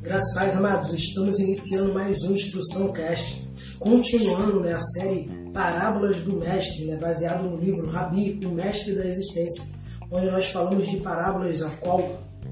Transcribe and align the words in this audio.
Graças 0.00 0.36
a 0.36 0.44
Deus, 0.44 0.56
amados, 0.56 0.94
estamos 0.94 1.40
iniciando 1.40 1.92
mais 1.92 2.22
um 2.22 2.34
Instrução 2.34 2.92
Cast, 2.92 3.48
continuando 3.80 4.60
né, 4.60 4.74
a 4.74 4.80
série 4.80 5.28
Parábolas 5.52 6.18
do 6.18 6.34
Mestre, 6.34 6.86
né, 6.86 6.96
baseado 6.96 7.42
no 7.42 7.56
livro 7.56 7.90
Rabi, 7.90 8.38
o 8.44 8.50
Mestre 8.50 8.94
da 8.94 9.04
Existência, 9.06 9.74
onde 10.08 10.30
nós 10.30 10.46
falamos 10.50 10.88
de 10.88 10.98
parábolas 10.98 11.62
a 11.62 11.70
qual 11.70 12.00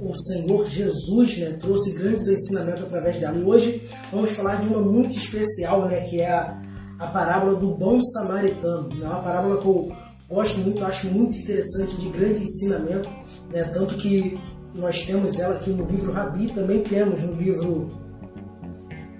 o 0.00 0.14
Senhor 0.24 0.68
Jesus 0.68 1.38
né, 1.38 1.56
trouxe 1.60 1.92
grandes 1.92 2.26
ensinamentos 2.26 2.82
através 2.82 3.20
dela. 3.20 3.38
E 3.38 3.44
hoje 3.44 3.88
vamos 4.12 4.32
falar 4.32 4.56
de 4.56 4.68
uma 4.68 4.80
muito 4.80 5.16
especial, 5.16 5.86
né, 5.86 6.00
que 6.00 6.20
é 6.20 6.32
a, 6.32 6.60
a 6.98 7.06
parábola 7.06 7.54
do 7.54 7.68
bom 7.68 8.00
samaritano. 8.02 8.90
É 9.00 9.06
uma 9.06 9.22
parábola 9.22 9.60
eu 9.62 10.07
gosto 10.28 10.60
muito, 10.60 10.84
acho 10.84 11.08
muito 11.08 11.36
interessante, 11.36 11.96
de 11.96 12.08
grande 12.10 12.42
ensinamento, 12.42 13.08
né, 13.50 13.64
tanto 13.72 13.96
que 13.96 14.38
nós 14.74 15.04
temos 15.04 15.38
ela 15.38 15.56
aqui 15.56 15.70
no 15.70 15.86
livro 15.86 16.12
Rabi, 16.12 16.52
também 16.52 16.82
temos 16.82 17.22
no 17.22 17.32
livro 17.34 17.88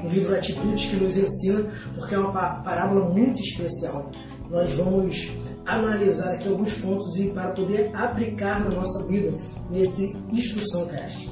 no 0.03 0.09
livro 0.11 0.35
Atitudes 0.35 0.87
que 0.87 0.97
nos 0.97 1.17
ensina, 1.17 1.71
porque 1.95 2.15
é 2.15 2.19
uma 2.19 2.63
parábola 2.63 3.09
muito 3.09 3.41
especial. 3.41 4.11
Nós 4.49 4.73
vamos 4.75 5.33
analisar 5.67 6.35
aqui 6.35 6.49
alguns 6.49 6.75
pontos 6.75 7.19
e 7.19 7.31
para 7.31 7.51
poder 7.51 7.91
aplicar 7.95 8.65
na 8.65 8.71
nossa 8.71 9.07
vida 9.09 9.37
nesse 9.71 10.17
Instrução 10.31 10.87
Cast. 10.87 11.29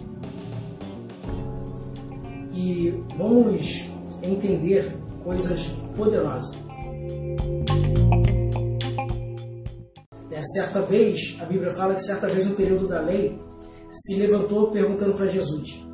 E 2.52 3.02
vamos 3.16 3.88
entender 4.22 4.96
coisas 5.22 5.68
poderosas. 5.96 6.65
Certa 10.52 10.82
vez, 10.82 11.36
a 11.40 11.44
Bíblia 11.44 11.72
fala 11.74 11.94
que 11.94 12.02
certa 12.02 12.26
vez, 12.28 12.46
no 12.46 12.54
período 12.54 12.88
da 12.88 13.00
lei, 13.00 13.38
se 13.90 14.16
levantou 14.16 14.70
perguntando 14.70 15.14
para 15.14 15.26
Jesus: 15.26 15.84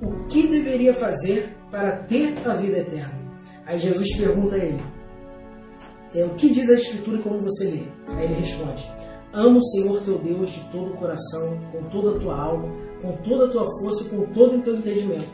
O 0.00 0.26
que 0.26 0.46
deveria 0.46 0.94
fazer 0.94 1.56
para 1.70 1.96
ter 1.96 2.34
a 2.44 2.54
vida 2.54 2.78
eterna? 2.78 3.20
Aí 3.66 3.80
Jesus 3.80 4.16
pergunta 4.16 4.54
a 4.54 4.58
ele: 4.58 4.82
é, 6.14 6.24
O 6.24 6.34
que 6.34 6.52
diz 6.52 6.68
a 6.70 6.74
Escritura 6.74 7.18
e 7.18 7.22
como 7.22 7.40
você 7.40 7.64
lê? 7.64 7.82
Aí 8.16 8.24
ele 8.24 8.34
responde: 8.34 8.90
Ama 9.32 9.58
o 9.58 9.64
Senhor 9.64 10.02
teu 10.02 10.18
Deus 10.18 10.50
de 10.50 10.60
todo 10.70 10.92
o 10.92 10.96
coração, 10.96 11.58
com 11.72 11.82
toda 11.84 12.16
a 12.16 12.20
tua 12.20 12.36
alma, 12.36 12.68
com 13.00 13.12
toda 13.18 13.46
a 13.46 13.48
tua 13.48 13.64
força, 13.80 14.04
com 14.04 14.26
todo 14.26 14.56
o 14.56 14.60
teu 14.60 14.76
entendimento, 14.76 15.28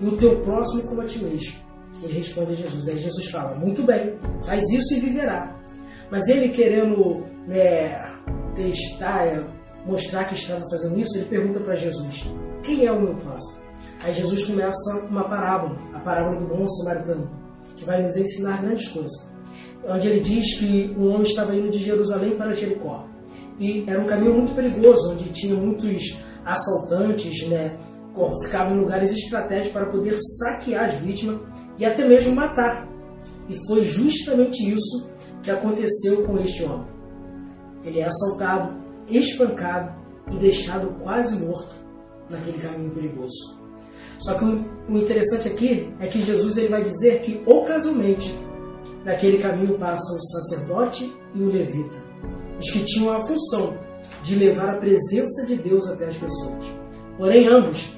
e 0.00 0.06
o 0.06 0.16
teu 0.16 0.40
próximo 0.40 0.82
como 0.82 1.00
a 1.00 1.04
ti 1.04 1.22
mesmo. 1.22 1.66
Ele 2.02 2.18
responde 2.18 2.52
a 2.52 2.56
Jesus. 2.56 2.88
Aí 2.88 2.98
Jesus 2.98 3.30
fala: 3.30 3.56
Muito 3.56 3.82
bem, 3.82 4.14
faz 4.44 4.62
isso 4.70 4.94
e 4.94 5.00
viverá. 5.00 5.56
Mas 6.10 6.28
ele 6.28 6.50
querendo 6.50 7.24
né, 7.46 8.12
testar, 8.54 9.48
mostrar 9.84 10.24
que 10.24 10.34
estava 10.34 10.64
fazendo 10.70 10.98
isso, 10.98 11.16
ele 11.16 11.26
pergunta 11.26 11.60
para 11.60 11.74
Jesus: 11.74 12.26
Quem 12.62 12.86
é 12.86 12.92
o 12.92 13.00
meu 13.00 13.14
próximo? 13.14 13.66
Aí 14.02 14.12
Jesus 14.14 14.46
começa 14.46 15.06
uma 15.10 15.24
parábola, 15.24 15.76
a 15.94 15.98
parábola 15.98 16.40
do 16.40 16.46
bom 16.46 16.68
samaritano, 16.68 17.30
que 17.76 17.84
vai 17.84 18.02
nos 18.02 18.16
ensinar 18.16 18.62
grandes 18.62 18.88
coisas. 18.88 19.34
Onde 19.88 20.08
ele 20.08 20.20
diz 20.20 20.58
que 20.58 20.94
um 20.98 21.12
homem 21.12 21.22
estava 21.22 21.54
indo 21.54 21.70
de 21.70 21.78
Jerusalém 21.78 22.36
para 22.36 22.54
Jericó. 22.54 23.06
E 23.58 23.84
era 23.86 24.00
um 24.00 24.04
caminho 24.04 24.34
muito 24.34 24.54
perigoso, 24.54 25.12
onde 25.12 25.30
tinha 25.30 25.54
muitos 25.54 26.18
assaltantes, 26.44 27.48
né? 27.48 27.76
Ficavam 28.44 28.76
em 28.76 28.80
lugares 28.80 29.12
estratégicos 29.12 29.72
para 29.72 29.86
poder 29.86 30.16
saquear 30.38 30.88
as 30.88 30.94
vítimas 30.96 31.40
e 31.78 31.84
até 31.84 32.04
mesmo 32.04 32.34
matar. 32.34 32.86
E 33.48 33.56
foi 33.66 33.86
justamente 33.86 34.72
isso 34.72 35.08
que 35.46 35.50
aconteceu 35.52 36.24
com 36.24 36.36
este 36.38 36.64
homem. 36.64 36.88
Ele 37.84 38.00
é 38.00 38.04
assaltado, 38.04 38.76
espancado 39.08 39.94
e 40.32 40.36
deixado 40.38 40.88
quase 41.04 41.36
morto 41.36 41.72
naquele 42.28 42.58
caminho 42.58 42.90
perigoso. 42.90 43.56
Só 44.18 44.34
que 44.34 44.44
o 44.44 44.98
interessante 44.98 45.46
aqui 45.46 45.94
é 46.00 46.08
que 46.08 46.20
Jesus 46.20 46.56
ele 46.56 46.66
vai 46.66 46.82
dizer 46.82 47.20
que 47.20 47.40
ocasionalmente 47.46 48.36
naquele 49.04 49.38
caminho 49.38 49.78
passam 49.78 50.16
o 50.16 50.26
sacerdote 50.26 51.14
e 51.32 51.40
o 51.40 51.46
levita, 51.46 51.94
os 52.58 52.68
que 52.68 52.84
tinham 52.84 53.12
a 53.12 53.24
função 53.24 53.78
de 54.24 54.34
levar 54.34 54.74
a 54.74 54.78
presença 54.78 55.46
de 55.46 55.54
Deus 55.58 55.88
até 55.90 56.06
as 56.06 56.16
pessoas. 56.16 56.66
Porém, 57.16 57.46
ambos 57.46 57.96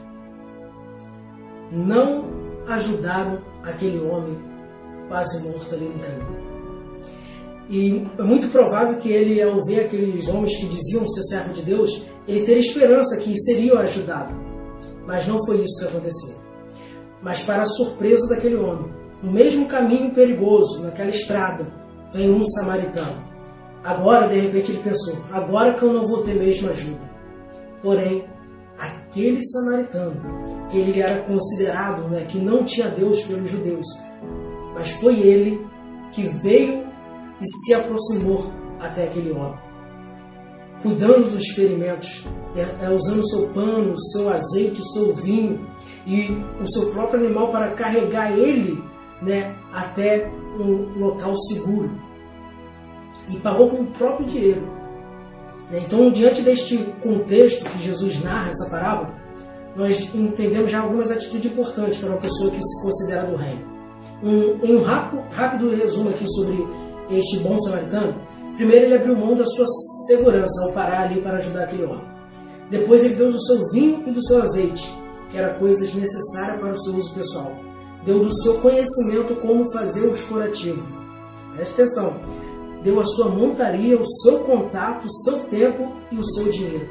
não 1.73 2.27
ajudaram 2.67 3.43
aquele 3.63 4.01
homem 4.01 4.39
quase 5.09 5.43
morto 5.49 5.75
ali 5.75 5.87
no 5.87 5.99
caminho. 5.99 6.58
E 7.69 8.07
é 8.19 8.23
muito 8.23 8.49
provável 8.49 8.99
que 8.99 9.11
ele, 9.11 9.43
ao 9.43 9.63
ver 9.65 9.81
aqueles 9.81 10.27
homens 10.29 10.57
que 10.57 10.67
diziam 10.67 11.07
ser 11.07 11.23
servo 11.25 11.53
de 11.53 11.63
Deus, 11.63 12.07
ele 12.27 12.45
teria 12.45 12.61
esperança 12.61 13.21
que 13.21 13.39
seriam 13.39 13.79
ajudados. 13.79 14.35
Mas 15.07 15.27
não 15.27 15.45
foi 15.45 15.63
isso 15.63 15.81
que 15.81 15.89
aconteceu. 15.89 16.37
Mas, 17.23 17.43
para 17.43 17.63
a 17.63 17.67
surpresa 17.67 18.29
daquele 18.29 18.57
homem, 18.57 18.91
no 19.23 19.33
mesmo 19.33 19.67
caminho 19.67 20.11
perigoso, 20.13 20.83
naquela 20.83 21.11
estrada, 21.11 21.67
vem 22.13 22.31
um 22.31 22.47
samaritano. 22.47 23.27
Agora, 23.85 24.29
de 24.29 24.39
repente, 24.39 24.73
ele 24.73 24.83
pensou: 24.83 25.17
agora 25.31 25.75
que 25.75 25.83
eu 25.83 25.93
não 25.93 26.07
vou 26.07 26.23
ter 26.23 26.35
mesmo 26.35 26.71
ajuda. 26.71 27.09
Porém, 27.83 28.25
aquele 28.79 29.41
samaritano, 29.43 30.17
que 30.71 30.79
ele 30.79 31.01
era 31.01 31.23
considerado 31.23 32.09
né, 32.09 32.25
que 32.29 32.39
não 32.39 32.65
tinha 32.65 32.89
Deus 32.89 33.23
pelos 33.23 33.51
judeus, 33.51 33.87
mas 34.75 34.91
foi 34.93 35.19
ele 35.21 35.67
que 36.13 36.23
veio 36.43 36.88
e 37.41 37.47
se 37.47 37.75
aproximou 37.75 38.53
até 38.81 39.05
aquele 39.05 39.33
homem, 39.33 39.59
cuidando 40.83 41.31
dos 41.31 41.49
ferimentos, 41.55 42.25
é, 42.57 42.87
é, 42.87 42.91
usando 42.91 43.21
o 43.21 43.29
seu 43.29 43.49
pano, 43.49 43.93
o 43.93 44.01
seu 44.13 44.29
azeite, 44.33 44.81
o 44.81 44.93
seu 44.93 45.15
vinho 45.15 45.61
e 46.07 46.29
o 46.63 46.71
seu 46.71 46.91
próprio 46.91 47.21
animal 47.25 47.51
para 47.51 47.71
carregar 47.73 48.33
ele 48.37 48.83
né, 49.23 49.55
até 49.73 50.31
um 50.59 50.99
local 50.99 51.37
seguro. 51.49 51.91
E 53.29 53.37
pagou 53.37 53.69
com 53.69 53.83
o 53.83 53.87
próprio 53.87 54.27
dinheiro. 54.27 54.63
Né. 55.71 55.83
Então, 55.87 56.11
diante 56.11 56.43
deste 56.43 56.79
contexto 57.03 57.69
que 57.71 57.83
Jesus 57.83 58.23
narra 58.23 58.51
essa 58.51 58.71
parábola, 58.71 59.15
nós 59.77 60.13
entendemos 60.15 60.71
já 60.71 60.81
algumas 60.81 61.11
atitudes 61.11 61.53
importantes 61.53 61.99
para 62.01 62.11
uma 62.11 62.19
pessoa 62.19 62.51
que 62.51 62.61
se 62.61 62.83
considera 62.83 63.27
do 63.27 63.37
reino. 63.37 63.79
Um, 64.23 64.67
em 64.67 64.77
um 64.77 64.83
rápido, 64.83 65.23
rápido 65.31 65.77
resumo 65.77 66.11
aqui 66.11 66.27
sobre 66.27 66.67
este 67.11 67.39
bom 67.39 67.59
samaritano, 67.59 68.15
primeiro 68.57 68.87
ele 68.87 68.95
abriu 68.97 69.17
mão 69.17 69.37
da 69.37 69.47
sua 69.47 69.67
segurança 70.07 70.65
ao 70.65 70.73
parar 70.73 71.05
ali 71.05 71.21
para 71.21 71.39
ajudar 71.39 71.65
aquele 71.65 71.85
homem. 71.85 72.05
Depois 72.71 73.05
ele 73.05 73.15
deu 73.15 73.33
do 73.33 73.47
seu 73.47 73.69
vinho 73.71 74.05
e 74.07 74.11
do 74.11 74.23
seu 74.27 74.43
azeite, 74.43 74.93
que 75.31 75.39
era 75.39 75.55
coisas 75.55 75.95
necessárias 75.95 76.61
para 76.61 76.73
o 76.73 76.79
seu 76.79 76.95
uso 76.95 77.15
pessoal. 77.15 77.57
Deu 78.05 78.21
do 78.21 78.43
seu 78.43 78.59
conhecimento 78.59 79.35
como 79.37 79.71
fazer 79.73 80.07
os 80.07 80.23
curativos. 80.25 80.85
Preste 81.55 81.83
atenção. 81.83 82.21
Deu 82.83 83.01
a 83.01 83.05
sua 83.05 83.29
montaria, 83.29 83.99
o 83.99 84.07
seu 84.07 84.41
contato, 84.41 85.07
o 85.07 85.13
seu 85.25 85.41
tempo 85.45 85.93
e 86.13 86.19
o 86.19 86.25
seu 86.25 86.51
dinheiro. 86.51 86.89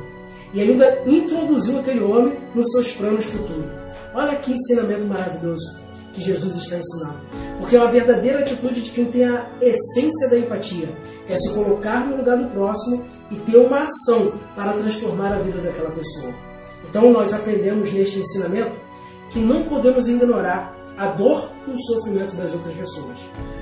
E 0.53 0.61
ainda 0.61 1.03
introduziu 1.05 1.79
aquele 1.79 2.01
homem 2.01 2.37
nos 2.53 2.69
seus 2.71 2.91
planos 2.93 3.25
futuros. 3.25 3.65
Olha 4.13 4.35
que 4.35 4.51
ensinamento 4.51 5.05
maravilhoso 5.05 5.86
que 6.17 6.23
Jesus 6.23 6.55
está 6.55 6.77
ensinando. 6.77 7.19
Porque 7.59 7.75
é 7.75 7.79
uma 7.79 7.91
verdadeira 7.91 8.39
atitude 8.39 8.81
de 8.81 8.89
quem 8.89 9.05
tem 9.05 9.23
a 9.25 9.49
essência 9.61 10.29
da 10.29 10.39
empatia, 10.39 10.89
que 11.27 11.33
é 11.33 11.35
se 11.35 11.53
colocar 11.53 12.07
no 12.07 12.17
lugar 12.17 12.37
do 12.37 12.49
próximo 12.49 13.05
e 13.29 13.35
ter 13.35 13.57
uma 13.57 13.83
ação 13.83 14.33
para 14.55 14.73
transformar 14.73 15.33
a 15.33 15.39
vida 15.39 15.59
daquela 15.59 15.91
pessoa. 15.91 16.33
Então 16.89 17.11
nós 17.11 17.33
aprendemos 17.33 17.93
neste 17.93 18.19
ensinamento 18.19 18.71
que 19.29 19.39
não 19.39 19.63
podemos 19.63 20.07
ignorar 20.07 20.75
a 20.97 21.07
dor 21.07 21.51
e 21.67 21.71
o 21.71 21.79
sofrimento 21.79 22.35
das 22.35 22.53
outras 22.53 22.73
pessoas, 22.73 23.17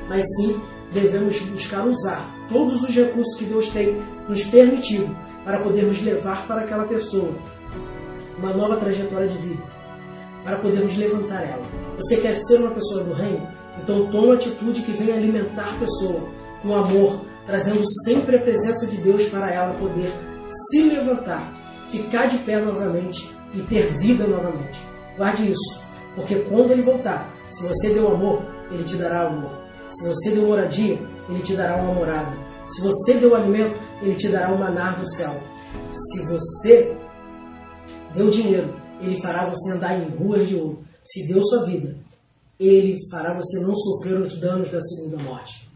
mas 0.07 0.25
sim 0.37 0.61
devemos 0.93 1.39
buscar 1.41 1.85
usar 1.85 2.33
todos 2.49 2.81
os 2.81 2.95
recursos 2.95 3.37
que 3.37 3.45
Deus 3.45 3.69
tem 3.71 4.01
nos 4.29 4.45
permitido 4.45 5.15
para 5.43 5.59
podermos 5.59 6.01
levar 6.01 6.47
para 6.47 6.61
aquela 6.61 6.85
pessoa 6.85 7.33
uma 8.37 8.53
nova 8.53 8.77
trajetória 8.77 9.27
de 9.27 9.37
vida, 9.37 9.63
para 10.45 10.59
podermos 10.59 10.95
levantar 10.95 11.41
ela. 11.41 11.63
Você 11.97 12.17
quer 12.17 12.35
ser 12.35 12.59
uma 12.59 12.69
pessoa 12.69 13.03
do 13.03 13.13
reino? 13.13 13.47
Então 13.81 14.07
toma 14.07 14.35
atitude 14.35 14.83
que 14.83 14.91
venha 14.91 15.15
alimentar 15.15 15.67
a 15.67 15.79
pessoa 15.79 16.29
com 16.61 16.73
amor, 16.73 17.25
trazendo 17.45 17.83
sempre 18.05 18.37
a 18.37 18.41
presença 18.41 18.85
de 18.85 18.97
Deus 18.97 19.25
para 19.25 19.51
ela 19.51 19.73
poder 19.73 20.13
se 20.69 20.83
levantar, 20.83 21.51
ficar 21.89 22.27
de 22.27 22.37
pé 22.39 22.59
novamente 22.59 23.29
e 23.53 23.61
ter 23.63 23.97
vida 23.97 24.25
novamente. 24.25 24.79
Guarde 25.17 25.51
isso, 25.51 25.81
porque 26.15 26.35
quando 26.35 26.71
ele 26.71 26.83
voltar, 26.83 27.29
se 27.49 27.67
você 27.67 27.93
deu 27.93 28.13
amor, 28.13 28.43
ele 28.71 28.83
te 28.83 28.95
dará 28.97 29.27
amor. 29.27 29.51
Se 29.89 30.07
você 30.07 30.31
deu 30.31 30.47
moradia, 30.47 30.99
ele 31.29 31.41
te 31.41 31.53
dará 31.53 31.75
uma 31.77 31.93
morada. 31.93 32.37
Se 32.67 32.81
você 32.81 33.15
deu 33.15 33.35
alimento, 33.35 33.79
ele 34.01 34.15
te 34.15 34.27
dará 34.27 34.51
um 34.51 34.57
manar 34.57 34.99
do 34.99 35.09
céu. 35.15 35.35
Se 35.91 36.25
você 36.25 36.95
deu 38.13 38.29
dinheiro, 38.29 38.73
ele 39.01 39.21
fará 39.21 39.49
você 39.49 39.71
andar 39.71 39.99
em 39.99 40.09
ruas 40.09 40.47
de 40.47 40.55
ouro. 40.55 40.83
Se 41.03 41.27
deu 41.27 41.43
sua 41.43 41.65
vida, 41.65 41.95
ele 42.59 42.97
fará 43.11 43.33
você 43.33 43.59
não 43.59 43.75
sofrer 43.75 44.19
os 44.21 44.39
danos 44.39 44.69
da 44.71 44.81
segunda 44.81 45.17
morte. 45.23 45.69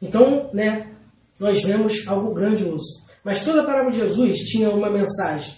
Então, 0.00 0.50
né, 0.52 0.90
nós 1.38 1.62
vemos 1.62 2.06
algo 2.06 2.32
grandioso. 2.34 3.04
Mas 3.22 3.44
toda 3.44 3.62
a 3.62 3.64
parábola 3.64 3.92
de 3.92 3.98
Jesus 3.98 4.38
tinha 4.40 4.70
uma 4.70 4.90
mensagem. 4.90 5.54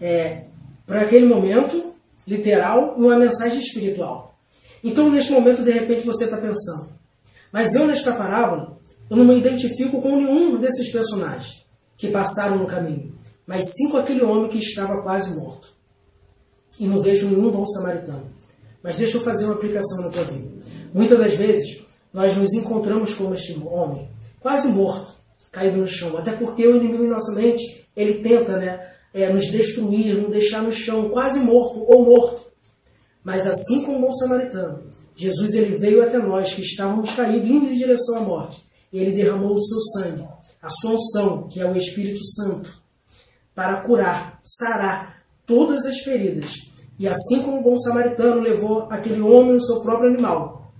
é, 0.00 0.46
para 0.84 1.02
aquele 1.02 1.26
momento 1.26 1.94
literal 2.26 2.94
uma 2.96 3.16
mensagem 3.16 3.60
espiritual. 3.60 4.36
Então, 4.82 5.08
neste 5.08 5.32
momento, 5.32 5.62
de 5.62 5.70
repente, 5.70 6.04
você 6.04 6.24
está 6.24 6.36
pensando, 6.36 6.92
mas 7.52 7.74
eu, 7.74 7.86
nesta 7.86 8.12
parábola, 8.12 8.78
eu 9.08 9.16
não 9.16 9.24
me 9.24 9.38
identifico 9.38 10.02
com 10.02 10.16
nenhum 10.16 10.58
desses 10.58 10.90
personagens 10.90 11.64
que 11.96 12.08
passaram 12.08 12.58
no 12.58 12.66
caminho, 12.66 13.14
mas 13.46 13.72
sim 13.74 13.90
com 13.90 13.98
aquele 13.98 14.24
homem 14.24 14.50
que 14.50 14.58
estava 14.58 15.00
quase 15.02 15.36
morto. 15.36 15.71
E 16.82 16.86
não 16.88 17.00
vejo 17.00 17.28
nenhum 17.28 17.48
bom 17.48 17.64
samaritano. 17.64 18.28
Mas 18.82 18.98
deixa 18.98 19.16
eu 19.16 19.20
fazer 19.20 19.44
uma 19.44 19.54
aplicação 19.54 20.02
na 20.02 20.10
tua 20.10 20.24
vida. 20.24 20.50
Muitas 20.92 21.16
das 21.16 21.34
vezes, 21.34 21.84
nós 22.12 22.36
nos 22.36 22.52
encontramos 22.54 23.14
com 23.14 23.32
este 23.32 23.56
homem, 23.64 24.10
quase 24.40 24.66
morto, 24.66 25.14
caído 25.52 25.76
no 25.76 25.86
chão. 25.86 26.18
Até 26.18 26.32
porque 26.32 26.66
o 26.66 26.76
inimigo 26.76 27.04
em 27.04 27.08
nossa 27.08 27.32
mente, 27.36 27.86
ele 27.94 28.14
tenta 28.14 28.56
né, 28.56 28.94
é, 29.14 29.32
nos 29.32 29.46
destruir, 29.46 30.16
nos 30.16 30.30
deixar 30.30 30.60
no 30.60 30.72
chão, 30.72 31.08
quase 31.10 31.38
morto 31.38 31.84
ou 31.86 32.04
morto. 32.04 32.50
Mas 33.22 33.46
assim 33.46 33.84
como 33.84 33.98
o 33.98 34.00
bom 34.00 34.12
samaritano, 34.14 34.82
Jesus 35.14 35.54
ele 35.54 35.78
veio 35.78 36.02
até 36.02 36.18
nós 36.18 36.52
que 36.52 36.62
estávamos 36.62 37.14
caídos, 37.14 37.48
indo 37.48 37.66
em 37.66 37.78
direção 37.78 38.16
à 38.16 38.20
morte. 38.22 38.60
E 38.92 38.98
ele 38.98 39.12
derramou 39.12 39.54
o 39.54 39.64
seu 39.64 39.80
sangue, 39.82 40.26
a 40.60 40.68
sua 40.68 40.94
unção, 40.94 41.46
que 41.46 41.60
é 41.60 41.64
o 41.64 41.76
Espírito 41.76 42.24
Santo, 42.24 42.76
para 43.54 43.82
curar, 43.82 44.40
sarar 44.42 45.22
todas 45.46 45.86
as 45.86 46.00
feridas. 46.00 46.71
E 47.02 47.08
assim 47.08 47.42
como 47.42 47.58
o 47.58 47.62
bom 47.64 47.76
samaritano 47.78 48.40
levou 48.40 48.86
aquele 48.88 49.20
homem 49.20 49.54
no 49.54 49.60
seu 49.60 49.80
próprio 49.80 50.08
animal, 50.08 50.72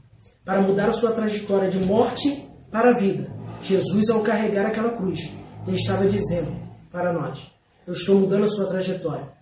para 0.45 0.63
mudar 0.63 0.91
a 0.91 0.93
sua 0.93 1.11
trajetória 1.11 1.69
de 1.69 1.81
morte 1.81 2.49
para 2.71 2.91
a 2.91 2.93
vida, 2.97 3.29
Jesus, 3.61 4.09
ao 4.09 4.23
carregar 4.23 4.67
aquela 4.67 4.91
cruz, 4.97 5.33
ele 5.67 5.77
estava 5.77 6.07
dizendo 6.07 6.57
para 6.93 7.13
nós: 7.13 7.51
Eu 7.85 7.95
estou 7.95 8.21
mudando 8.21 8.45
a 8.45 8.49
sua 8.49 8.69
trajetória 8.69 9.33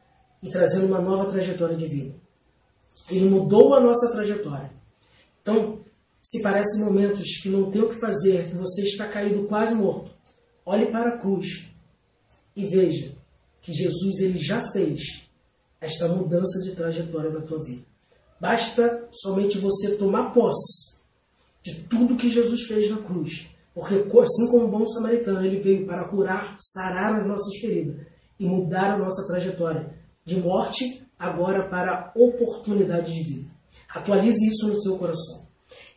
e 0.42 0.48
trazendo 0.48 0.86
uma 0.86 1.02
nova 1.02 1.30
trajetória 1.30 1.76
de 1.76 1.86
vida. 1.86 2.14
Ele 3.10 3.28
mudou 3.28 3.74
a 3.74 3.80
nossa 3.80 4.10
trajetória. 4.12 4.70
Então, 5.42 5.80
se 6.22 6.40
parecem 6.40 6.82
momentos 6.82 7.42
que 7.42 7.50
não 7.50 7.70
tem 7.70 7.82
o 7.82 7.90
que 7.90 8.00
fazer, 8.00 8.48
que 8.48 8.56
você 8.56 8.86
está 8.86 9.06
caído 9.06 9.46
quase 9.48 9.74
morto, 9.74 10.10
olhe 10.64 10.86
para 10.86 11.10
a 11.10 11.18
cruz 11.18 11.74
e 12.56 12.66
veja 12.68 13.12
que 13.60 13.70
Jesus 13.70 14.20
ele 14.20 14.38
já 14.38 14.62
fez 14.72 15.29
esta 15.80 16.08
mudança 16.08 16.62
de 16.62 16.76
trajetória 16.76 17.30
na 17.30 17.40
tua 17.40 17.62
vida. 17.62 17.82
Basta 18.40 19.08
somente 19.12 19.58
você 19.58 19.96
tomar 19.96 20.32
posse 20.32 21.00
de 21.62 21.82
tudo 21.84 22.16
que 22.16 22.30
Jesus 22.30 22.62
fez 22.62 22.90
na 22.90 22.98
cruz. 22.98 23.50
Porque 23.74 23.94
assim 23.94 24.48
como 24.50 24.64
o 24.64 24.68
bom 24.68 24.86
samaritano, 24.86 25.44
ele 25.44 25.60
veio 25.60 25.86
para 25.86 26.08
curar, 26.08 26.56
sarar 26.58 27.20
as 27.20 27.26
nossas 27.26 27.56
feridas 27.60 28.06
e 28.38 28.44
mudar 28.44 28.94
a 28.94 28.98
nossa 28.98 29.26
trajetória 29.26 29.94
de 30.24 30.36
morte 30.40 31.06
agora 31.18 31.68
para 31.68 32.12
oportunidade 32.14 33.12
de 33.14 33.22
vida. 33.22 33.50
Atualize 33.94 34.48
isso 34.48 34.68
no 34.68 34.82
seu 34.82 34.96
coração. 34.96 35.48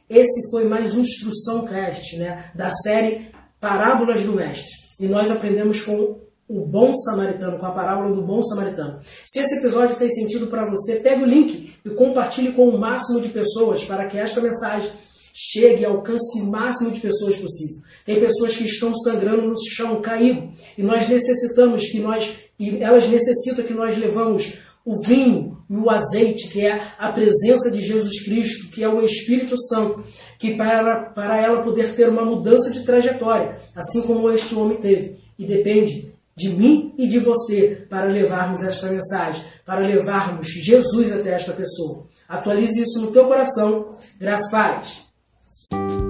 Esse 0.09 0.51
foi 0.51 0.68
mais 0.68 0.95
um 0.95 1.01
Instrução 1.01 1.65
Cast, 1.65 2.18
né, 2.18 2.51
da 2.53 2.69
série 2.71 3.31
Parábolas 3.59 4.24
do 4.24 4.33
Mestre. 4.33 4.71
E 5.00 5.07
nós 5.07 5.31
aprendemos 5.31 5.83
com 5.83 6.19
o 6.48 6.66
bom 6.66 6.94
samaritano, 6.94 7.57
com 7.57 7.66
a 7.66 7.72
parábola 7.72 8.13
do 8.13 8.22
bom 8.22 8.44
samaritano. 8.44 9.00
Se 9.25 9.40
esse 9.40 9.60
episódio 9.60 9.95
fez 9.95 10.13
sentido 10.13 10.48
para 10.48 10.69
você, 10.69 10.98
pegue 10.98 11.24
o 11.24 11.28
link 11.28 11.74
e 11.84 11.90
compartilhe 11.92 12.51
com 12.51 12.68
o 12.68 12.78
máximo 12.78 13.22
de 13.22 13.30
pessoas 13.30 13.86
para 13.86 14.07
que 14.07 14.18
esta 14.18 14.42
mensagem 14.42 14.92
chegue 15.34 15.81
e 15.81 15.86
alcance 15.86 16.42
o 16.42 16.45
máximo 16.45 16.92
de 16.92 17.00
pessoas 17.00 17.38
possível. 17.38 17.81
Tem 18.06 18.19
pessoas 18.19 18.56
que 18.56 18.66
estão 18.66 18.94
sangrando 19.00 19.48
no 19.48 19.56
chão 19.75 20.00
caído 20.01 20.51
e 20.78 20.84
nós 20.84 21.10
necessitamos 21.10 21.90
que 21.90 22.00
nós 22.00 22.36
e 22.60 22.84
elas 22.84 23.10
necessitam 23.10 23.66
que 23.66 23.74
nós 23.74 23.98
levamos 23.98 24.54
o 24.86 25.01
vinho 25.01 25.57
e 25.69 25.75
o 25.75 25.89
azeite, 25.89 26.50
que 26.50 26.66
é 26.66 26.88
a 27.00 27.12
presença 27.12 27.72
de 27.72 27.81
Jesus 27.81 28.24
Cristo, 28.24 28.69
que 28.69 28.84
é 28.84 28.88
o 28.88 29.04
Espírito 29.04 29.57
Santo, 29.68 30.04
que 30.38 30.56
para, 30.56 31.06
para 31.12 31.42
ela 31.42 31.63
poder 31.63 31.96
ter 31.96 32.10
uma 32.10 32.25
mudança 32.25 32.69
de 32.69 32.84
trajetória, 32.84 33.57
assim 33.75 34.01
como 34.01 34.30
este 34.30 34.54
homem 34.56 34.78
teve. 34.78 35.18
E 35.39 35.46
depende 35.46 36.13
de 36.35 36.50
mim 36.50 36.94
e 36.97 37.07
de 37.07 37.19
você 37.19 37.85
para 37.89 38.06
levarmos 38.06 38.63
esta 38.63 38.88
mensagem, 38.88 39.44
para 39.65 39.81
levarmos 39.81 40.47
Jesus 40.47 41.12
até 41.12 41.31
esta 41.31 41.53
pessoa. 41.53 42.07
Atualize 42.27 42.81
isso 42.81 43.01
no 43.01 43.12
teu 43.12 43.27
coração. 43.27 43.91
Graças 44.19 44.51
Deus. 44.51 46.02